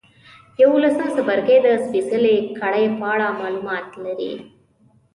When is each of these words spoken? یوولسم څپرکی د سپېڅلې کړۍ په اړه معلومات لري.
یوولسم 0.61 1.07
څپرکی 1.15 1.57
د 1.65 1.67
سپېڅلې 1.83 2.35
کړۍ 2.59 2.85
په 2.97 3.05
اړه 3.13 3.27
معلومات 3.41 3.87
لري. 4.03 4.33